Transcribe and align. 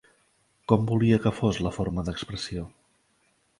Com 0.73 0.87
volia 0.91 1.19
que 1.27 1.33
fos 1.41 1.61
la 1.67 1.73
forma 1.77 2.07
d'expressió? 2.09 2.67